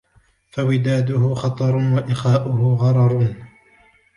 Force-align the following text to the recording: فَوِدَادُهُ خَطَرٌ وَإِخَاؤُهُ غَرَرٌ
فَوِدَادُهُ 0.51 1.35
خَطَرٌ 1.35 1.75
وَإِخَاؤُهُ 1.75 2.75
غَرَرٌ 2.75 3.35